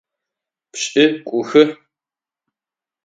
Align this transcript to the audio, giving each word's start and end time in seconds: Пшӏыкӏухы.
Пшӏыкӏухы. 0.71 1.63